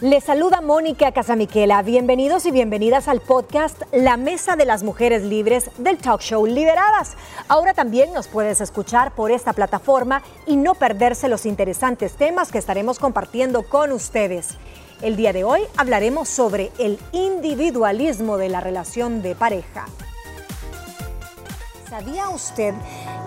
[0.00, 1.82] Les saluda Mónica Casamiquela.
[1.82, 7.16] Bienvenidos y bienvenidas al podcast La Mesa de las Mujeres Libres del talk show Liberadas.
[7.48, 12.58] Ahora también nos puedes escuchar por esta plataforma y no perderse los interesantes temas que
[12.58, 14.50] estaremos compartiendo con ustedes.
[15.02, 19.86] El día de hoy hablaremos sobre el individualismo de la relación de pareja.
[21.88, 22.74] ¿Sabía usted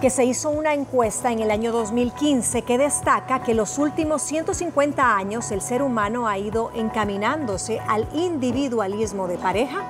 [0.01, 5.17] que se hizo una encuesta en el año 2015 que destaca que los últimos 150
[5.17, 9.83] años el ser humano ha ido encaminándose al individualismo de pareja?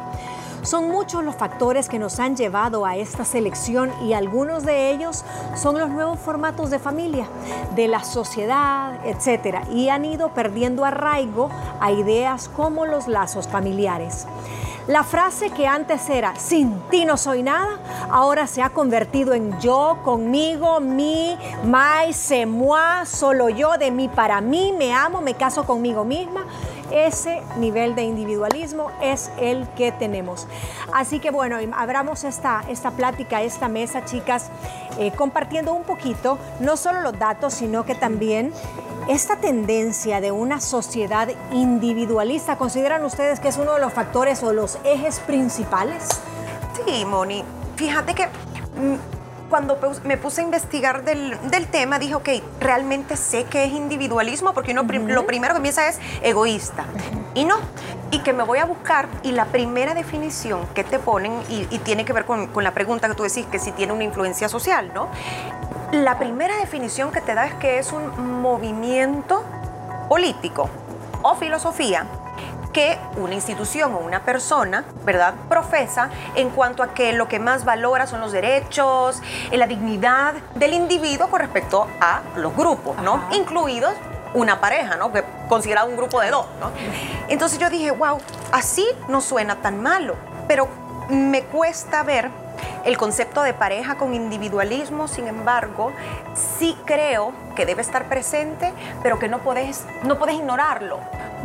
[0.62, 5.26] Son muchos los factores que nos han llevado a esta selección y algunos de ellos
[5.56, 7.28] son los nuevos formatos de familia,
[7.76, 11.50] de la sociedad, etcétera, y han ido perdiendo arraigo
[11.82, 14.28] a ideas como los lazos familiares.
[14.92, 19.58] La frase que antes era sin ti no soy nada, ahora se ha convertido en
[19.62, 25.34] yo, conmigo, mi, my, se, moi, solo yo, de mí para mí, me amo, me
[25.36, 26.46] caso conmigo misma.
[26.92, 30.46] Ese nivel de individualismo es el que tenemos.
[30.94, 34.50] Así que bueno, abramos esta, esta plática, esta mesa, chicas,
[35.00, 38.52] eh, compartiendo un poquito, no solo los datos, sino que también
[39.08, 44.54] esta tendencia de una sociedad individualista, ¿consideran ustedes que es uno de los factores o
[44.54, 46.22] los ejes principales?
[46.86, 47.44] Sí, Moni.
[47.76, 51.38] Fíjate que mm, cuando me puse a investigar del,
[51.72, 56.00] tema, dije, ok, realmente sé que es individualismo, porque uno lo primero que piensa es
[56.22, 56.86] egoísta.
[57.34, 57.58] Y no.
[58.12, 62.06] Y que me voy a buscar, y la primera definición que te ponen, y, tiene
[62.06, 64.92] que ver con, con, la pregunta que tú decís, que si tiene una influencia social,
[64.94, 65.10] ¿no?
[65.92, 69.44] La primera definición que te da es que es un movimiento
[70.08, 70.70] político
[71.22, 72.06] o filosofía
[72.72, 77.66] que una institución o una persona, ¿verdad?, profesa en cuanto a que lo que más
[77.66, 83.26] valora son los derechos, eh, la dignidad del individuo con respecto a los grupos, ¿no?
[83.34, 83.94] Incluidos
[84.34, 85.12] una pareja, ¿no?
[85.12, 86.72] Que considerado un grupo de dos, ¿no?
[87.28, 88.18] Entonces yo dije, wow,
[88.54, 90.16] así no suena tan malo,
[90.48, 90.70] pero
[91.10, 92.32] me cuesta ver
[92.86, 95.92] el concepto de pareja con individualismo, sin embargo,
[96.34, 101.00] sí creo que debe estar presente, pero que no puedes, no puedes ignorarlo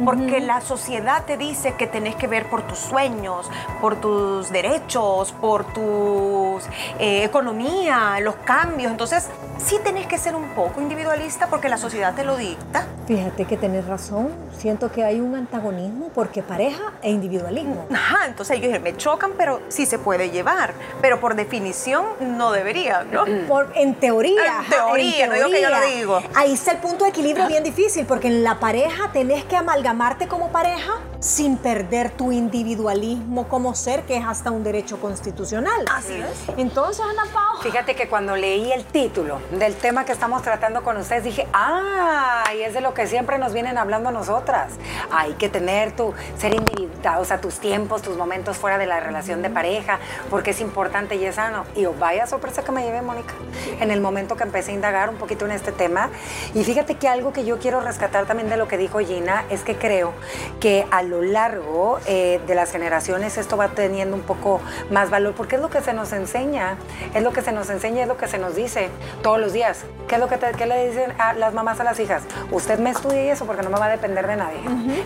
[0.05, 5.33] porque la sociedad te dice que tenés que ver por tus sueños, por tus derechos,
[5.33, 6.59] por tu
[6.99, 8.91] eh, economía, los cambios.
[8.91, 12.87] Entonces, sí tenés que ser un poco individualista porque la sociedad te lo dicta.
[13.07, 14.31] Fíjate que tenés razón.
[14.59, 17.87] Siento que hay un antagonismo porque pareja e individualismo.
[17.93, 20.75] Ajá, entonces ellos me chocan, pero sí se puede llevar.
[21.01, 23.25] Pero por definición no debería, ¿no?
[23.47, 24.63] Por, en teoría.
[24.65, 26.23] En teoría, no digo que yo lo digo.
[26.35, 30.27] Ahí está el punto de equilibrio bien difícil porque en la pareja tenés que amalgamarte
[30.27, 35.85] como pareja sin perder tu individualismo como ser, que es hasta un derecho constitucional.
[35.93, 36.59] Así es.
[36.59, 37.63] Entonces, Ana Pau.
[37.63, 42.45] Fíjate que cuando leí el título del tema que estamos tratando con ustedes, dije, ah,
[42.57, 44.73] y es de lo que siempre nos vienen hablando a nosotras.
[45.11, 49.01] Hay que tener tu, ser individual, o sea, tus tiempos, tus momentos fuera de la
[49.01, 49.99] relación de pareja,
[50.31, 51.65] porque es importante y es sano.
[51.75, 53.35] Y oh, vaya sorpresa que me llevé, Mónica,
[53.81, 56.11] en el momento que empecé a indagar un poquito en este tema.
[56.55, 59.63] Y fíjate que algo que yo quiero rescatar también de lo que dijo Gina es
[59.63, 60.13] que creo
[60.61, 64.61] que a lo largo eh, de las generaciones esto va teniendo un poco
[64.91, 66.77] más valor, porque es lo que se nos enseña,
[67.15, 68.89] es lo que se nos enseña, es lo que se nos dice
[69.23, 69.85] todos los días.
[70.09, 72.23] ¿Qué es lo que, le dicen a las mamás a las hijas?
[72.53, 74.61] Usted me estudia y eso porque no me va a depender de nadie.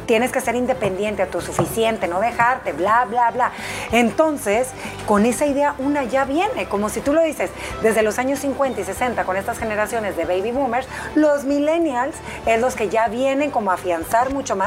[0.07, 3.53] Tienes que ser independiente, autosuficiente, no dejarte, bla, bla, bla.
[3.93, 4.69] Entonces,
[5.07, 7.51] con esa idea una ya viene, como si tú lo dices,
[7.83, 12.61] desde los años 50 y 60 con estas generaciones de baby boomers, los millennials es
[12.61, 14.60] los que ya vienen como a afianzar mucho más.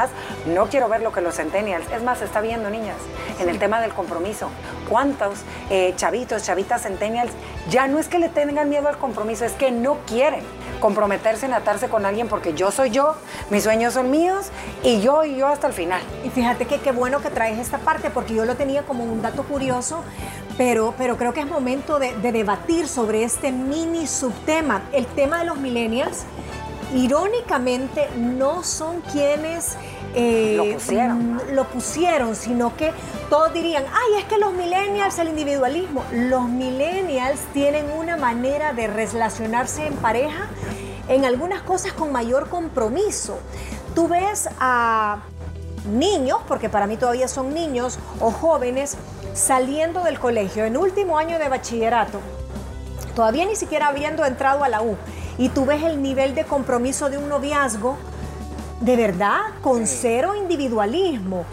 [0.46, 2.96] No quiero ver lo que los centennials, es más, se está viendo niñas,
[3.38, 4.48] en el tema del compromiso.
[4.88, 5.40] ¿Cuántos
[5.70, 7.32] eh, chavitos, chavitas centennials
[7.70, 10.42] ya no es que le tengan miedo al compromiso, es que no quieren
[10.80, 13.14] comprometerse en atarse con alguien porque yo soy yo,
[13.48, 14.48] mis sueños son míos
[14.82, 16.02] y yo y yo hasta el final.
[16.24, 19.22] Y fíjate que qué bueno que traes esta parte porque yo lo tenía como un
[19.22, 20.02] dato curioso,
[20.58, 25.38] pero, pero creo que es momento de, de debatir sobre este mini subtema, el tema
[25.38, 26.24] de los millennials.
[26.94, 29.76] Irónicamente no son quienes
[30.14, 31.40] eh, lo pusieron.
[31.52, 32.92] Lo pusieron, sino que
[33.28, 36.04] todos dirían, ay, es que los millennials, el individualismo.
[36.12, 40.48] Los millennials tienen una manera de relacionarse en pareja
[41.08, 43.38] en algunas cosas con mayor compromiso.
[43.94, 45.18] Tú ves a
[45.90, 48.96] niños, porque para mí todavía son niños o jóvenes,
[49.34, 52.20] saliendo del colegio en último año de bachillerato,
[53.14, 54.96] todavía ni siquiera habiendo entrado a la U,
[55.38, 57.96] y tú ves el nivel de compromiso de un noviazgo
[58.80, 61.46] de verdad, con cero individualismo,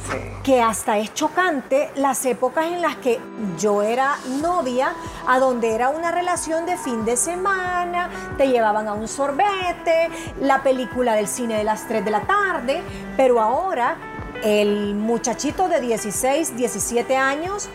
[0.44, 3.20] que hasta es chocante las épocas en las que
[3.58, 4.94] yo era novia,
[5.28, 10.10] a donde era una relación de fin de semana, te llevaban a un sorbete,
[10.42, 12.82] la película del cine de las 3 de la tarde,
[13.16, 13.96] pero ahora
[14.44, 17.70] el muchachito de 16, 17 años,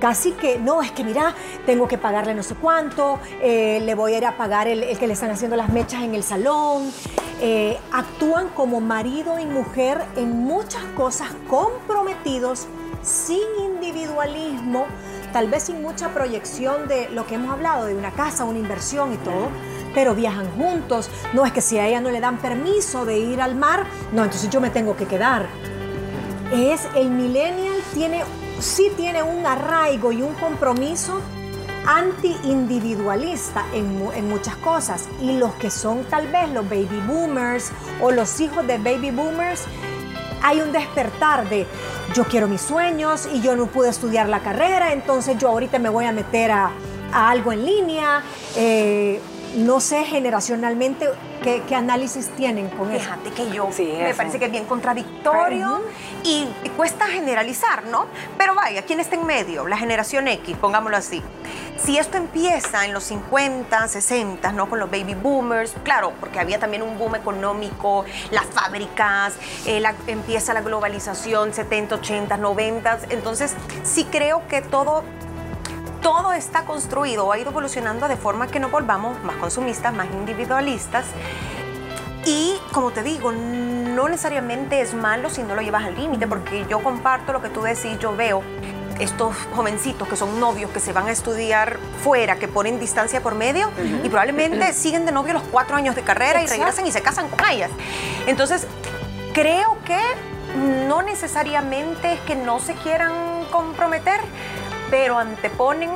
[0.00, 1.34] casi que, no, es que mira,
[1.66, 5.06] tengo que pagarle no sé cuánto, eh, le voy a ir a pagar el, que
[5.06, 6.90] le están haciendo las mechas en el salón.
[7.42, 12.66] Eh, actúan como marido y mujer en muchas cosas comprometidos,
[13.02, 14.86] sin individualismo,
[15.32, 19.12] tal vez sin mucha proyección de lo que hemos hablado, de una casa, una inversión
[19.12, 19.48] y todo
[19.92, 21.10] pero viajan juntos.
[21.32, 24.22] No es que si a ella no le dan permiso de ir al mar, no,
[24.22, 25.48] entonces yo me tengo que quedar
[26.52, 28.24] es el millennial tiene,
[28.60, 31.20] sí tiene un arraigo y un compromiso
[31.86, 35.08] anti-individualista en, en, muchas cosas.
[35.20, 39.64] Y los que son tal vez los baby boomers o los hijos de baby boomers,
[40.42, 41.66] hay un despertar de
[42.14, 45.88] yo quiero mis sueños y yo no pude estudiar la carrera, entonces yo ahorita me
[45.88, 46.72] voy a meter a,
[47.12, 48.22] algo en línea.
[48.56, 49.20] Eh,
[49.56, 51.08] no sé generacionalmente
[51.42, 53.00] qué, análisis tienen con eso.
[53.04, 55.82] Fíjate que yo me parece que es bien contradictorio
[56.22, 58.06] y cuesta generalizar, ¿no?
[58.38, 59.66] Pero vaya, ¿quién está en medio?
[59.66, 61.22] La generación X, pongámoslo así.
[61.82, 64.68] Si esto empieza en los 50, 60, ¿no?
[64.68, 70.52] Con los baby boomers, claro, porque había también un boom económico, las fábricas, eh, empieza
[70.52, 75.04] la globalización, 70, 80, 90, entonces sí creo que todo
[76.00, 80.08] todo está construido o ha ido evolucionando de forma que no volvamos más consumistas, más
[80.12, 81.06] individualistas.
[82.24, 86.66] Y como te digo, no necesariamente es malo si no lo llevas al límite, porque
[86.68, 88.42] yo comparto lo que tú decís, yo veo
[88.98, 93.34] estos jovencitos que son novios, que se van a estudiar fuera, que ponen distancia por
[93.34, 93.70] medio
[94.04, 97.28] y probablemente siguen de novio los cuatro años de carrera y regresan y se casan
[97.28, 97.70] con ellas.
[98.26, 98.66] Entonces,
[99.32, 99.98] creo que
[100.86, 103.12] no necesariamente es que no se quieran
[103.50, 104.20] comprometer,
[104.90, 105.90] pero anteponen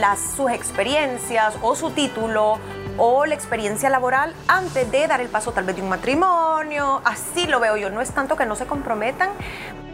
[0.00, 2.58] las, sus experiencias o su título
[2.98, 7.00] o la experiencia laboral antes de dar el paso tal vez de un matrimonio.
[7.04, 7.90] Así lo veo yo.
[7.90, 9.30] No es tanto que no se comprometan,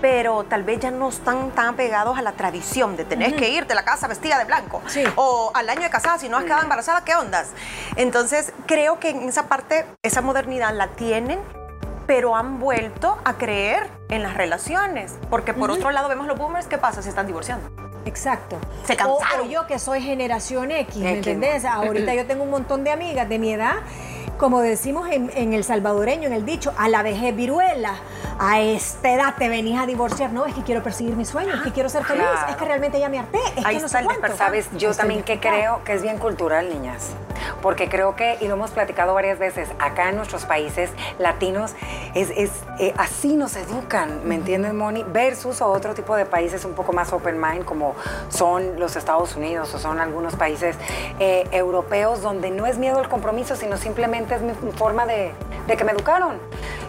[0.00, 3.72] pero tal vez ya no están tan pegados a la tradición de tener que irte
[3.72, 4.82] a la casa vestida de blanco.
[5.16, 7.50] O al año de casada, si no has quedado embarazada, ¿qué ondas?
[7.96, 11.38] Entonces, creo que en esa parte, esa modernidad la tienen,
[12.06, 15.14] pero han vuelto a creer en las relaciones.
[15.30, 17.02] Porque por otro lado vemos los boomers, ¿qué pasa?
[17.02, 17.87] Se están divorciando.
[18.04, 18.58] Exacto.
[18.84, 19.46] Se cansaron.
[19.46, 21.64] O, yo que soy generación X, ¿me entendés?
[21.64, 23.76] Ahorita yo tengo un montón de amigas de mi edad
[24.38, 27.96] como decimos en, el salvadoreño, en el dicho, a la vejez viruela,
[28.38, 30.32] a esta edad te venís a divorciar.
[30.32, 33.00] No, es que quiero perseguir mis sueños, es que quiero ser feliz, es que realmente
[33.00, 34.36] ya me harté, es Ahí que no está sé cuánto.
[34.36, 37.10] Sabes, yo también que creo que es bien cultural, niñas,
[37.62, 41.74] porque creo que, y lo hemos platicado varias veces, acá en nuestros países latinos,
[42.14, 45.04] es, es eh, así nos educan, ¿me entiendes, Moni?
[45.04, 47.94] Versus a otro tipo de países un poco más open mind, como
[48.28, 50.76] son los Estados Unidos o son algunos países
[51.18, 55.32] eh, europeos, donde no es miedo al compromiso, sino simplemente es mi forma de,
[55.66, 56.38] que me educaron.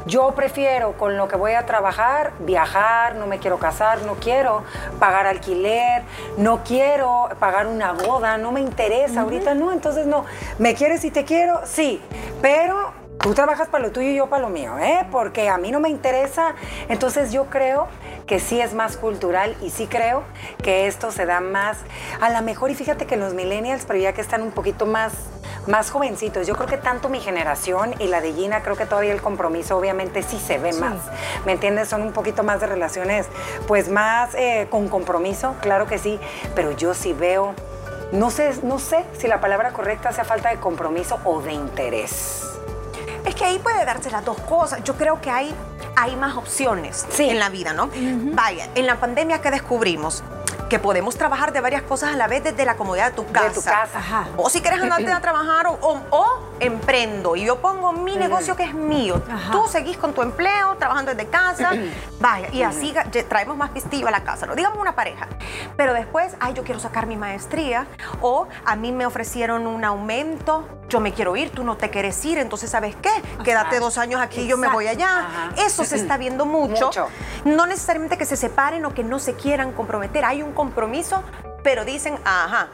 [0.10, 4.64] Yo prefiero con lo que voy a trabajar viajar, no me quiero casar, no quiero
[4.98, 6.02] pagar alquiler,
[6.36, 10.26] no quiero pagar una boda, no me interesa, ahorita no, entonces no.
[10.58, 11.62] ¿Me quieres y te quiero?
[11.64, 12.02] Sí,
[12.42, 12.92] pero
[13.22, 15.06] tú trabajas para lo tuyo y yo para lo mío, ¿eh?
[15.12, 16.56] Porque a mí no me interesa.
[16.88, 17.88] Entonces yo creo
[18.28, 20.24] que sí es más cultural y sí creo
[20.64, 21.78] que esto se da más
[22.22, 22.72] a la mejor.
[22.72, 25.14] Y fíjate que los millennials, pero ya que están un poquito más
[25.68, 26.48] más jovencitos.
[26.48, 29.78] Yo creo que tanto mi generación y la de Gina, creo que todavía el compromiso
[29.78, 30.96] obviamente sí se ve más.
[31.46, 31.90] ¿Me entiendes?
[31.90, 33.28] Son un poquito más de relaciones,
[33.68, 36.20] pues más eh, con compromiso, claro que sí,
[36.56, 37.54] pero yo sí veo,
[38.12, 42.49] no sé, no sé si la palabra correcta sea falta de compromiso o de interés.
[43.26, 44.84] Es que ahí puede darse las dos cosas.
[44.84, 45.54] Yo creo que hay,
[45.96, 47.90] hay más opciones en la vida, ¿no?
[48.34, 50.24] Vaya, en la pandemia que descubrimos,
[50.70, 53.48] que podemos trabajar de varias cosas a la vez desde la comodidad de tu casa.
[53.48, 54.28] De tu casa.
[54.38, 58.74] O si quieres andarte a trabajar o, emprendo y yo pongo mi negocio que es
[58.74, 59.22] mío.
[59.52, 61.72] Tú seguís con tu empleo, trabajando desde casa,
[62.20, 62.94] vaya, y así
[63.28, 64.56] traemos más pistillo a la casa, ¿no?
[64.56, 65.28] Digamos una pareja.
[65.76, 67.88] Pero después, ay, yo quiero sacar mi maestría
[68.22, 72.24] o a mí me ofrecieron un aumento, yo me quiero ir, tú no te quieres
[72.26, 73.12] ir, entonces ¿sabes qué?
[73.44, 75.52] Quédate dos años aquí, yo me voy allá.
[75.58, 76.88] Eso se está viendo mucho.
[76.88, 77.08] mucho.
[77.46, 81.24] No necesariamente que se separen o que no se quieran comprometer, hay un compromiso,
[81.64, 82.68] pero dicen, ajá,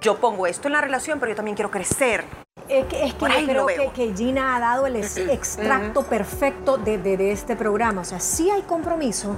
[0.00, 2.24] yo pongo esto en la relación, pero yo también quiero crecer.
[2.68, 7.30] Es que, es que yo creo que, Gina ha dado el extracto perfecto de, de,
[7.30, 8.00] este programa.
[8.00, 9.36] O sea, sí hay compromiso,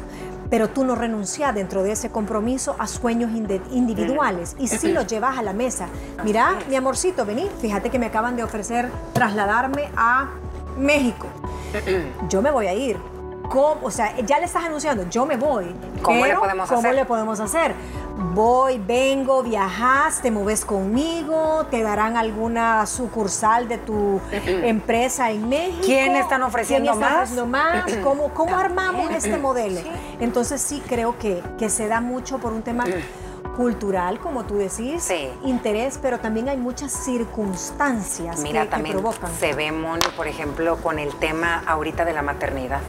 [0.49, 3.33] pero tú no renuncias dentro de ese compromiso a sueños
[3.71, 5.87] individuales y sí los llevas a la mesa.
[6.25, 10.31] Mira, mi amorcito, vení, fíjate que me acaban de ofrecer trasladarme a
[10.79, 11.27] México.
[12.31, 12.97] yo me voy a ir.
[13.51, 13.81] ¿Cómo?
[13.83, 15.75] O sea, ya le estás anunciando, yo me voy.
[16.03, 16.95] ¿Cómo le podemos ¿Cómo hacer?
[16.95, 17.75] le podemos hacer?
[18.33, 25.83] Voy, vengo, viajas, te mueves conmigo, te darán alguna sucursal de tu empresa en México.
[25.85, 27.13] ¿Quién están ofreciendo ¿Quién más?
[27.15, 27.93] ofreciendo más?
[28.05, 29.81] ¿Cómo, cómo armamos este modelo?
[30.21, 32.85] Entonces sí creo que, que se da mucho por un tema
[33.57, 35.29] cultural, como tú decís, Sí.
[35.45, 39.31] interés, pero también hay muchas circunstancias Mira, que, que también provocan.
[39.39, 42.81] se ve, Moni, por ejemplo, con el tema ahorita de la maternidad.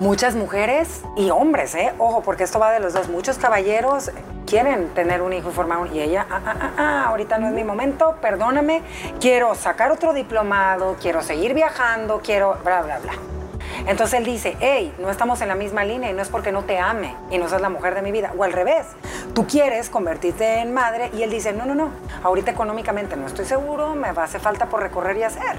[0.00, 1.92] Muchas mujeres y hombres, ¿eh?
[1.98, 3.08] Ojo, porque esto va de los dos.
[3.08, 4.10] Muchos caballeros
[4.46, 5.94] quieren tener un hijo y formar un...
[5.94, 8.82] Y ella, ah, ah, ah, ah, ahorita no es mi momento, perdóname,
[9.20, 12.58] quiero sacar otro diplomado, quiero seguir viajando, quiero...
[12.64, 13.39] bla, bla, bla.
[13.86, 16.64] Entonces él dice, hey, no estamos en la misma línea y no es porque no
[16.64, 18.32] te ame y no seas la mujer de mi vida.
[18.36, 18.86] O al revés,
[19.34, 21.90] tú quieres convertirte en madre y él dice, no, no, no,
[22.22, 25.56] ahorita económicamente no estoy seguro, me va a hacer falta por recorrer y hacer.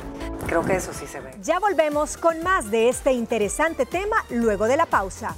[0.47, 1.31] Creo que eso sí se ve.
[1.41, 5.35] Ya volvemos con más de este interesante tema luego de la pausa.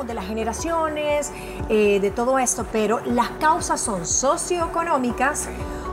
[0.00, 1.32] Hablamos de las generaciones,
[1.68, 5.48] eh, de todo esto, pero las causas son socioeconómicas,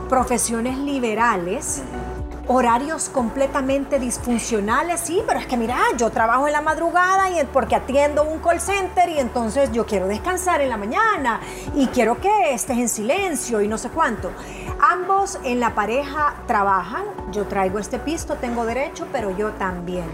[0.08, 1.82] profesiones liberales,
[2.46, 5.00] horarios completamente disfuncionales.
[5.00, 8.60] Sí, pero es que mira, yo trabajo en la madrugada y porque atiendo un call
[8.60, 11.40] center y entonces yo quiero descansar en la mañana
[11.74, 14.30] y quiero que estés en silencio y no sé cuánto.
[14.80, 17.04] Ambos en la pareja trabajan.
[17.32, 20.06] Yo traigo este pisto, tengo derecho, pero yo también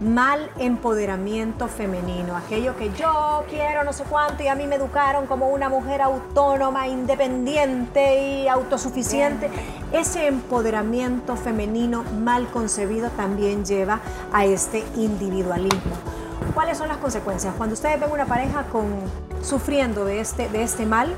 [0.00, 5.26] mal empoderamiento femenino, aquello que yo quiero no sé cuánto y a mí me educaron
[5.26, 9.50] como una mujer autónoma, independiente y autosuficiente.
[9.92, 14.00] Ese empoderamiento femenino mal concebido también lleva
[14.32, 15.94] a este individualismo.
[16.54, 17.54] ¿Cuáles son las consecuencias?
[17.56, 18.86] Cuando ustedes ven una pareja con,
[19.42, 21.14] sufriendo de este, de este mal,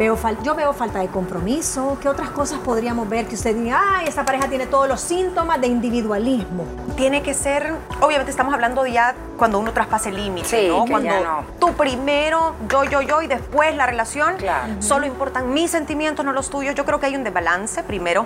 [0.00, 1.98] Veo fal- yo veo falta de compromiso.
[2.00, 5.60] ¿Qué otras cosas podríamos ver que usted diga, ay, esta pareja tiene todos los síntomas
[5.60, 6.64] de individualismo?
[6.96, 10.86] Tiene que ser, obviamente estamos hablando ya cuando uno traspasa el límite, Sí, ¿no?
[10.86, 11.44] que Cuando ya no.
[11.58, 14.72] tú primero, yo, yo, yo y después la relación, Claro.
[14.80, 16.74] solo importan mis sentimientos, no los tuyos.
[16.74, 17.82] Yo creo que hay un desbalance.
[17.82, 18.24] Primero,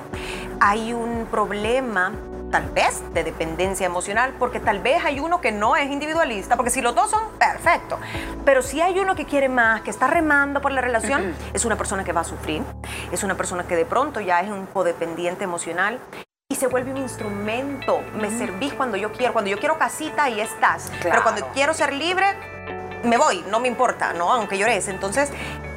[0.61, 2.13] hay un problema
[2.55, 6.71] tal vez de dependencia emocional, porque tal vez hay uno que no es individualista, porque
[6.71, 7.99] si los dos son, perfecto.
[8.45, 11.75] Pero si hay uno que quiere más, que está remando por la relación, es una
[11.75, 12.63] persona que va a sufrir,
[13.11, 15.99] es una persona que de pronto ya es un codependiente emocional
[16.49, 18.01] y se vuelve un instrumento.
[18.21, 20.91] Me servís cuando yo quiero, cuando yo quiero casita, ahí estás.
[20.91, 21.23] Pero Claro.
[21.25, 22.27] cuando quiero ser libre,
[23.03, 24.33] me voy, no me importa, ¿no?
[24.33, 24.87] Aunque llores.
[24.87, 25.33] Entonces,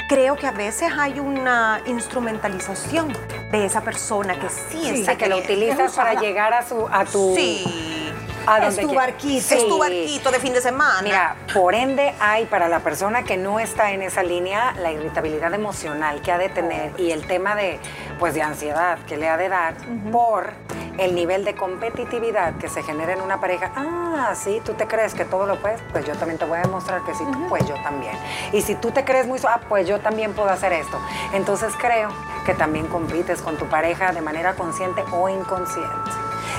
[0.09, 3.13] creo que a veces hay una instrumentalización
[3.51, 7.05] de esa persona que sí, Sí, está que lo utilizas para llegar a, su, a
[7.05, 7.35] tu...
[7.35, 8.13] Sí.
[8.45, 9.55] a Es tu barquito.
[9.55, 11.01] Es tu barquito de fin de semana.
[11.01, 15.53] Mira, por ende hay para la persona que no está en esa línea la irritabilidad
[15.53, 17.79] emocional que ha de tener y el tema de
[18.19, 19.75] pues de ansiedad que le ha de dar
[20.11, 20.51] por
[20.97, 23.71] el nivel de competitividad que se genera en una pareja.
[23.75, 26.61] Ah, sí, tú te crees que todo lo puedes, pues yo también te voy a
[26.61, 28.13] demostrar que sí, pues yo también.
[28.51, 30.99] Y si tú te crees muy, ah, pues yo también puedo hacer esto.
[31.33, 32.09] Entonces creo
[32.45, 36.11] que también compites con tu pareja de manera consciente o inconsciente.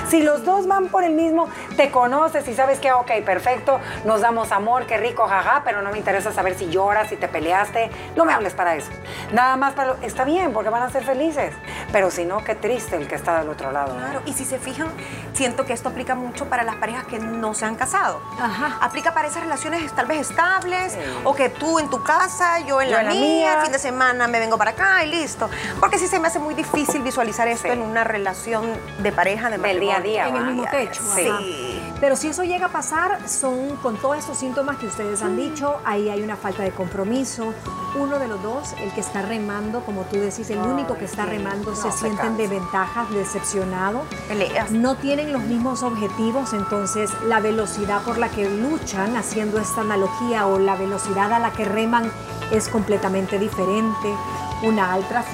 [0.09, 4.19] Si los dos van por el mismo, te conoces y sabes que, ok, perfecto, nos
[4.19, 7.89] damos amor, qué rico, jaja, pero no me interesa saber si lloras, si te peleaste,
[8.17, 8.89] no me hables para eso.
[9.31, 11.53] Nada más para lo, está bien, porque van a ser felices,
[11.93, 13.93] pero si no, qué triste el que está del otro lado.
[13.93, 13.99] ¿no?
[14.01, 14.89] Claro, y si se fijan,
[15.31, 18.21] siento que esto aplica mucho para las parejas que no se han casado.
[18.37, 18.77] Ajá.
[18.81, 20.99] Aplica para esas relaciones tal vez estables, Sí.
[21.23, 23.53] o que tú en tu casa, yo en Yo la, en la mía, mía.
[23.53, 25.49] el fin de semana me vengo para acá y listo.
[25.79, 27.73] Porque sí se me hace muy difícil visualizar esto Sí.
[27.73, 28.65] en una relación
[28.97, 30.09] de pareja, de Del día a matrimonio.
[30.11, 30.27] día.
[30.27, 31.01] en el mismo techo.
[31.15, 31.67] Sí.
[31.99, 35.81] Pero si eso llega a pasar, son con todos estos síntomas que ustedes han dicho,
[35.83, 37.53] ahí hay una falta de compromiso.
[37.99, 41.25] Uno de los dos, el que está remando, como tú decís, el único que está
[41.25, 44.03] remando, No, se se sienten de ventajas, decepcionado.
[44.29, 44.71] Peleas.
[44.71, 50.47] No tienen los mismos objetivos, entonces la velocidad por la que luchan, haciendo esta analogía,
[50.47, 52.09] o la velocidad a la que reman
[52.51, 54.15] es completamente diferente.
[54.63, 55.25] Una alta,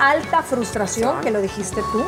[0.00, 2.04] alta frustración, que lo dijiste tú.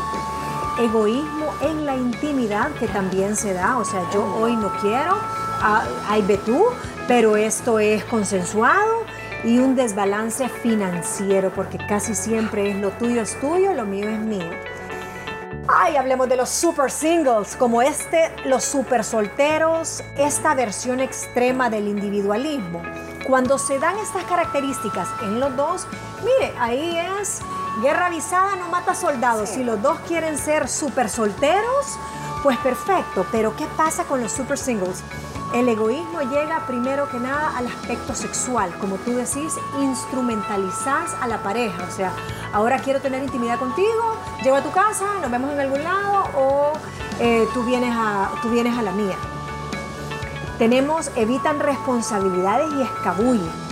[0.79, 5.17] Egoísmo en la intimidad que también se da, o sea, yo hoy no quiero,
[5.61, 6.65] ah, ay ve tú,
[7.07, 9.05] pero esto es consensuado
[9.45, 14.19] y un desbalance financiero, porque casi siempre es lo tuyo es tuyo, lo mío es
[14.19, 14.51] mío.
[15.67, 21.89] Ay, hablemos de los super singles, como este, los super solteros, esta versión extrema del
[21.89, 22.83] individualismo.
[23.27, 25.87] Cuando se dan estas características en los dos,
[26.23, 27.41] mire, ahí es
[27.81, 29.49] guerra avisada, no mata soldados.
[29.49, 31.99] Si los dos quieren ser super solteros,
[32.43, 33.27] pues perfecto.
[33.33, 35.03] Pero ¿qué pasa con los super singles?
[35.55, 41.45] El egoísmo llega primero que nada al aspecto sexual, como tú decís, instrumentalizás a la
[41.45, 42.13] pareja, o sea,
[42.53, 46.73] ahora quiero tener intimidad contigo, llego a tu casa, nos vemos en algún lado o
[47.21, 49.15] eh, tú, vienes a, tú vienes a la mía.
[50.59, 53.64] Tenemos, evitan responsabilidades y escabullen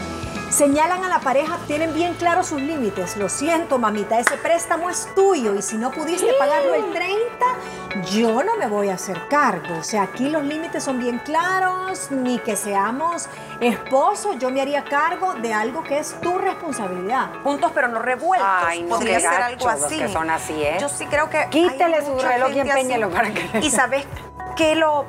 [0.63, 3.17] señalan a la pareja, tienen bien claros sus límites.
[3.17, 8.45] Lo siento, mamita, ese préstamo es tuyo y si no pudiste pagarlo el 30, yo
[8.45, 9.79] no me voy a hacer cargo.
[9.81, 13.27] O sea, aquí los límites son bien claros, ni que seamos
[13.61, 17.31] esposos, yo me haría cargo de algo que es tu responsabilidad.
[17.43, 18.49] Juntos pero no revueltos.
[18.49, 19.99] Ay, no, Podría ser algo así.
[19.99, 20.77] que son así, ¿eh?
[20.81, 23.59] Yo sí creo que Quítele su reloj y empeñelo para que...
[23.63, 24.07] Y sabes
[24.57, 25.05] que lo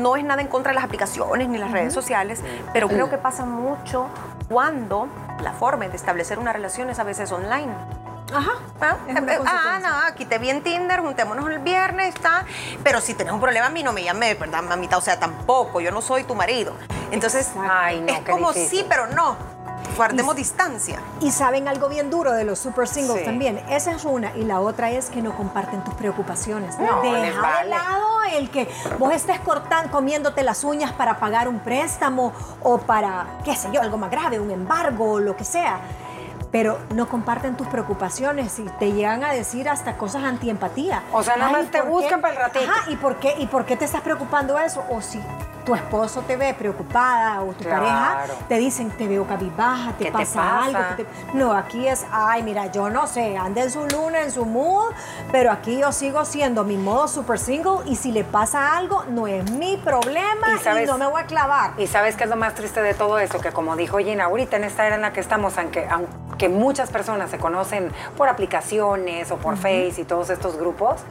[0.00, 3.10] no es nada en contra de las aplicaciones ni las redes sociales, pero creo mm.
[3.10, 4.08] que pasa mucho
[4.48, 5.08] cuando
[5.42, 7.72] la forma de establecer una relación es a veces online.
[8.32, 8.52] Ajá.
[8.80, 12.44] Ah, eh, eh, ah no, aquí te vi en Tinder, juntémonos el viernes, está.
[12.84, 14.96] Pero si tienes un problema, a mí no me llame, ¿verdad, mamita?
[14.96, 16.74] O sea, tampoco, yo no soy tu marido.
[17.10, 19.36] Entonces, Ay, no, es como sí, pero no
[19.96, 21.00] guardemos distancia.
[21.20, 23.62] Y saben algo bien duro de los super singles también.
[23.68, 24.34] Esa es una.
[24.36, 26.78] Y la otra es que no comparten tus preocupaciones.
[26.78, 28.68] No, Deja de lado el que
[28.98, 32.32] vos estés cortando, comiéndote las uñas para pagar un préstamo
[32.62, 35.80] o para, qué sé yo, algo más grave, un embargo o lo que sea
[36.50, 41.02] pero no comparten tus preocupaciones y te llegan a decir hasta cosas antiempatía.
[41.12, 42.70] O sea, nada más te buscan para el ratito.
[42.70, 44.84] Ajá, ¿y por, qué, ¿y por qué te estás preocupando eso?
[44.90, 45.20] O si
[45.64, 50.64] tu esposo te ve preocupada o tu pareja, te dicen, te veo cabizbaja, te, pasa,
[50.64, 50.80] algo.
[51.34, 54.92] No, aquí es, ay, mira, yo no sé, anda en su luna, en su mood,
[55.32, 59.26] pero aquí yo sigo siendo mi modo super single y si le pasa algo, no
[59.26, 60.48] es mi problema
[60.82, 61.72] y, no me voy a clavar.
[61.78, 64.56] Y sabes qué es lo más triste de todo eso, que como dijo Gina, ahorita
[64.56, 66.10] en esta era en la que estamos, aunque, aunque
[66.48, 71.02] muchas personas se conocen por aplicaciones o por Face y todos estos grupos,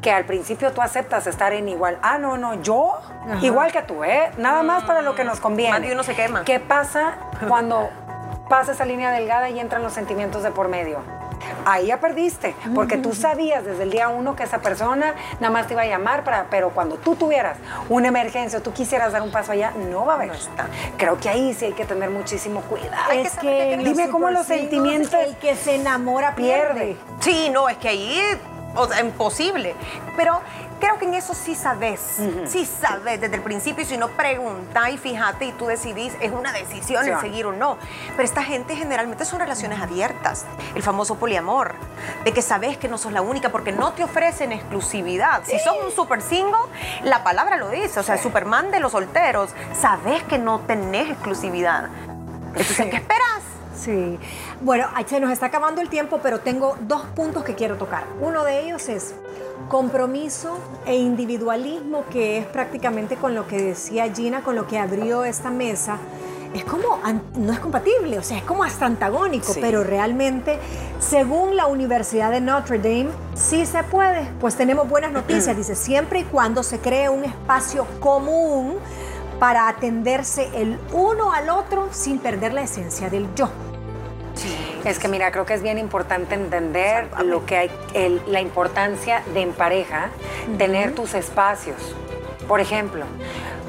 [0.00, 2.98] que al principio tú aceptas estar en igual, ah, no, no, yo,
[3.40, 4.30] igual que tú, ¿eh?
[4.38, 5.78] Nada más para lo que nos conviene.
[5.78, 6.44] Más uno se quema.
[6.44, 7.16] ¿Qué pasa
[7.48, 7.88] cuando
[8.48, 11.00] pasa esa línea delgada y entran los sentimientos de por medio?
[11.64, 15.66] Ahí ya perdiste, porque tú sabías desde el día uno que esa persona nada más
[15.66, 17.56] te iba a llamar, para, pero cuando tú tuvieras
[17.88, 20.32] una emergencia o tú quisieras dar un paso allá, no va a haber.
[20.96, 23.12] Creo que ahí sí hay que tener muchísimo cuidado.
[23.12, 25.12] Es que, dime cómo los sentimientos...
[25.12, 26.96] El que se enamora pierde.
[27.20, 28.20] Sí, no, es que ahí
[28.74, 29.74] o sea, imposible.
[30.16, 30.40] Pero
[30.82, 34.90] creo que en eso sí sabes, sí sabes desde el principio y si no pregunta
[34.90, 37.78] y fíjate y tú decidís, es una decisión el seguir o no.
[38.16, 41.76] Pero esta gente generalmente son relaciones abiertas, el famoso poliamor,
[42.24, 45.44] de que sabes que no sos la única porque no te ofrecen exclusividad.
[45.44, 46.58] Si sos un super single,
[47.04, 51.90] la palabra lo dice, o sea, Superman de los solteros, sabes que no tenés exclusividad.
[52.56, 53.51] Entonces, ¿qué esperas?
[53.84, 54.16] Sí.
[54.60, 58.04] Bueno, se nos está acabando el tiempo, pero tengo dos puntos que quiero tocar.
[58.20, 59.14] Uno de ellos es
[59.68, 65.24] compromiso e individualismo, que es prácticamente con lo que decía Gina, con lo que abrió
[65.24, 65.98] esta mesa.
[66.54, 67.00] Es como,
[67.34, 70.58] no es compatible, o sea, es como hasta antagónico, pero realmente,
[71.00, 74.28] según la Universidad de Notre Dame, sí se puede.
[74.38, 78.76] Pues tenemos buenas noticias, dice, siempre y cuando se cree un espacio común
[79.40, 83.48] para atenderse el uno al otro sin perder la esencia del yo.
[84.84, 87.70] Es que mira, creo que es bien importante entender lo que hay,
[88.26, 90.10] la importancia de en pareja
[90.58, 91.94] tener tus espacios.
[92.48, 93.04] Por ejemplo,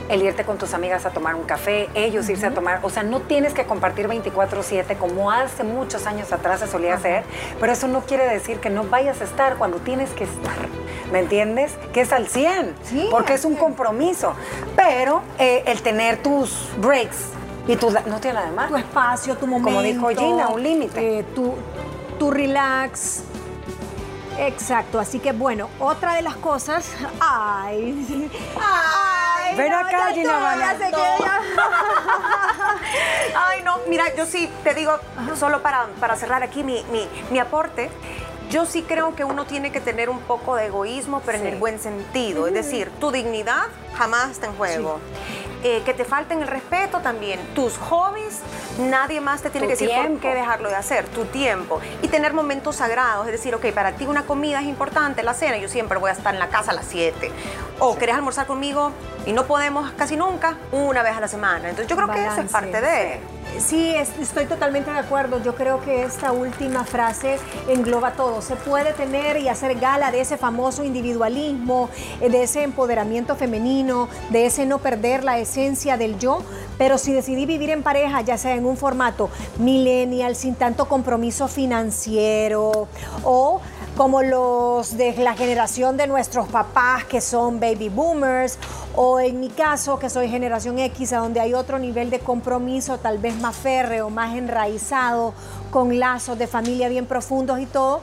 [0.09, 3.03] el irte con tus amigas a tomar un café, ellos irse a tomar, o sea,
[3.03, 7.23] no tienes que compartir 24/7 como hace muchos años atrás se solía hacer,
[7.59, 10.67] pero eso no quiere decir que no vayas a estar cuando tienes que estar,
[11.11, 11.75] ¿me entiendes?
[11.93, 12.75] Que es al 100,
[13.11, 14.33] porque es un compromiso,
[14.75, 17.29] pero eh, el tener tus breaks,
[17.67, 18.69] y tú no tiene nada de más.
[18.69, 19.69] Tu espacio, tu momento.
[19.69, 21.19] Como dijo Gina, un límite.
[21.19, 21.55] Eh, tu,
[22.19, 23.23] tu relax.
[24.37, 26.89] Exacto, así que bueno, otra de las cosas.
[27.19, 28.19] Ay,
[28.59, 29.55] ay.
[29.55, 30.33] Ven acá, Gina
[33.35, 34.97] Ay, no, mira, yo sí te digo,
[35.35, 37.91] solo para, para cerrar aquí mi, mi, mi aporte.
[38.49, 41.55] Yo sí creo que uno tiene que tener un poco de egoísmo, pero en el
[41.57, 42.45] buen sentido.
[42.47, 43.63] Es decir, tu dignidad
[43.95, 44.99] jamás está en juego.
[45.65, 47.39] Eh, que te falten el respeto también.
[47.55, 48.41] Tus hobbies,
[48.79, 51.79] nadie más te tiene que decir por qué dejarlo de hacer, tu tiempo.
[52.01, 55.57] Y tener momentos sagrados, es decir, ok, para ti una comida es importante, la cena,
[55.57, 57.31] yo siempre voy a estar en la casa a las 7.
[57.79, 58.91] O querés almorzar conmigo
[59.25, 61.69] y no podemos casi nunca, una vez a la semana.
[61.69, 63.21] Entonces yo creo que eso es parte de...
[63.59, 65.41] Sí, estoy totalmente de acuerdo.
[65.41, 67.37] Yo creo que esta última frase
[67.67, 68.41] engloba todo.
[68.41, 71.89] Se puede tener y hacer gala de ese famoso individualismo,
[72.19, 76.41] eh, de ese empoderamiento femenino, de ese no perder la esencia del yo,
[76.77, 81.47] pero si decidí vivir en pareja, ya sea en un formato millennial, sin tanto compromiso
[81.47, 82.87] financiero
[83.23, 83.61] o
[83.97, 88.57] como los de la generación de nuestros papás que son baby boomers,
[88.95, 92.97] o en mi caso que soy generación X, a donde hay otro nivel de compromiso,
[92.97, 95.33] tal vez más férreo, más enraizado,
[95.71, 98.01] con lazos de familia bien profundos y todo.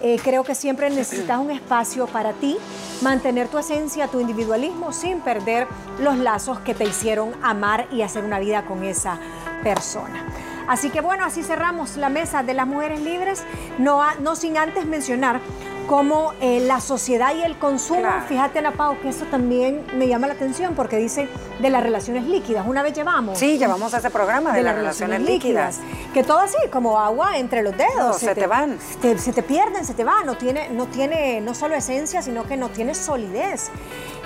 [0.00, 2.56] Eh, creo que siempre necesitas un espacio para ti,
[3.02, 5.68] mantener tu esencia, tu individualismo, sin perder
[6.00, 9.18] los lazos que te hicieron amar y hacer una vida con esa
[9.62, 10.26] persona.
[10.68, 13.44] Así que bueno, así cerramos la mesa de las mujeres libres,
[13.78, 15.40] no, no sin antes mencionar
[15.86, 20.26] cómo eh, la sociedad y el consumo, fíjate Ana Pau, que eso también me llama
[20.26, 21.28] la atención porque dice
[21.60, 22.66] de las relaciones líquidas.
[22.66, 23.38] Una vez llevamos.
[23.38, 25.80] Sí, llevamos ese programa de, las relaciones, líquidas.
[26.14, 28.16] Que todo así, como agua entre los dedos.
[28.16, 28.78] se, te, van.
[28.80, 30.26] se te pierden, se te van.
[30.26, 33.70] No tiene, no tiene no solo esencia, sino que no tiene solidez.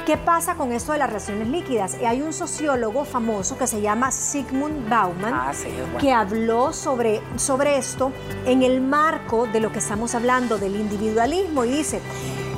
[0.06, 1.94] ¿Qué pasa con esto de las relaciones líquidas?
[1.94, 5.52] Hay un sociólogo famoso que se llama Sigmund Bauman ah,
[5.98, 8.12] que habló sobre, sobre esto
[8.44, 12.00] en el marco de lo que estamos hablando del individualismo y dice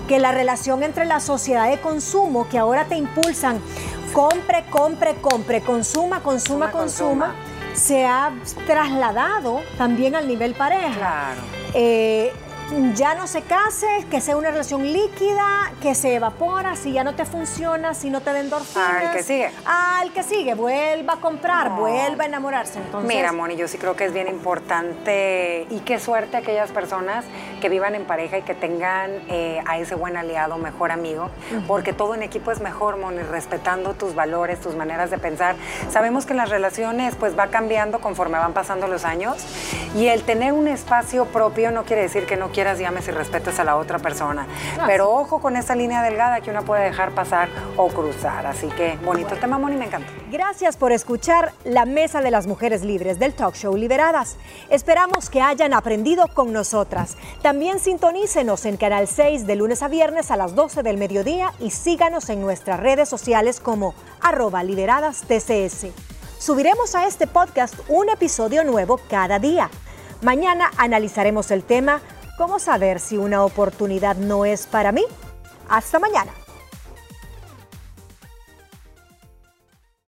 [0.06, 3.60] que la relación entre la sociedad de consumo que ahora te impulsan
[4.12, 7.34] compre, compre, compre, consuma, consuma, consuma,
[7.72, 8.30] se ha
[8.66, 10.98] trasladado también al nivel pareja.
[10.98, 11.40] Claro.
[11.72, 12.30] Eh,
[12.94, 17.14] ya no se case, que sea una relación líquida, que se evapora, si ya no
[17.14, 19.06] te funciona, si no te da endorfinas.
[19.06, 19.50] Al que sigue.
[19.64, 22.78] Al que sigue, vuelva a comprar, vuelva a enamorarse.
[22.78, 27.24] Entonces, Mira, Moni, yo sí creo que es bien importante y qué suerte aquellas personas
[27.60, 31.30] que vivan en pareja y que tengan eh, a ese buen aliado, mejor amigo,
[31.66, 35.56] porque todo en equipo es mejor, Moni, respetando tus valores, tus maneras de pensar.
[35.90, 39.46] Sabemos que las relaciones pues va cambiando conforme van pasando los años
[39.96, 43.58] y el tener un espacio propio no quiere decir que no quieras, llames y respetes
[43.58, 44.46] a la otra persona.
[44.86, 48.46] Pero ojo con esa línea delgada que uno puede dejar pasar o cruzar.
[48.46, 50.08] Así que bonito tema, Moni, me encanta.
[50.30, 54.36] Gracias por escuchar la Mesa de las Mujeres Libres del Talk Show Liberadas.
[54.68, 57.16] Esperamos que hayan aprendido con nosotras.
[57.42, 61.70] También sintonícenos en Canal 6 de lunes a viernes a las 12 del mediodía y
[61.70, 66.17] síganos en nuestras redes sociales como arroba liberadas TCS.
[66.38, 69.70] Subiremos a este podcast un episodio nuevo cada día.
[70.22, 72.00] Mañana analizaremos el tema
[72.38, 75.04] ¿Cómo saber si una oportunidad no es para mí?
[75.68, 76.30] Hasta mañana.